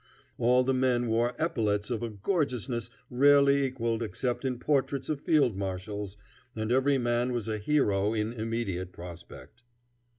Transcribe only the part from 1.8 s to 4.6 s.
of a gorgeousness rarely equaled except in